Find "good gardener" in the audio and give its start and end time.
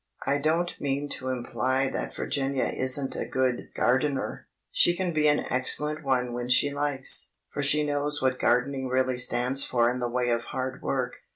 3.27-4.47